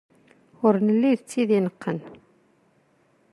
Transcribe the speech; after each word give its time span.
Ur 0.65 0.75
nelli 0.87 1.11
d 1.19 1.21
tid 1.29 1.49
ineqqen. 1.57 1.99